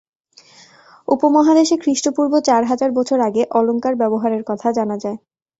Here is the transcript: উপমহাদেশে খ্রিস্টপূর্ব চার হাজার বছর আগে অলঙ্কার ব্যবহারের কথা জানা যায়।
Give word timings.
উপমহাদেশে 1.07 1.75
খ্রিস্টপূর্ব 1.83 2.33
চার 2.47 2.61
হাজার 2.65 2.89
বছর 2.97 3.17
আগে 3.27 3.41
অলঙ্কার 3.51 3.93
ব্যবহারের 4.01 4.43
কথা 4.49 4.67
জানা 4.77 4.95
যায়। 5.03 5.17